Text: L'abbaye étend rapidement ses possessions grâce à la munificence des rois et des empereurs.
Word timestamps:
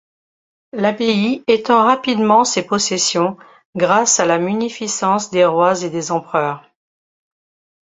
L'abbaye 0.73 1.43
étend 1.47 1.83
rapidement 1.85 2.43
ses 2.43 2.65
possessions 2.65 3.37
grâce 3.75 4.19
à 4.19 4.25
la 4.25 4.39
munificence 4.39 5.29
des 5.29 5.45
rois 5.45 5.79
et 5.83 5.91
des 5.91 6.11
empereurs. 6.11 6.65